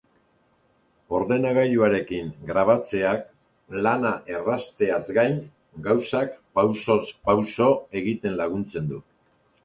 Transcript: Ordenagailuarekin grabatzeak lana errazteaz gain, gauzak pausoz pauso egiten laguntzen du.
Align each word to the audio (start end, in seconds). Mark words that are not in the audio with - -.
Ordenagailuarekin 1.15 2.31
grabatzeak 2.51 3.27
lana 3.87 4.13
errazteaz 4.37 5.01
gain, 5.17 5.37
gauzak 5.89 6.33
pausoz 6.61 7.01
pauso 7.29 7.69
egiten 8.01 8.39
laguntzen 8.41 8.89
du. 8.95 9.03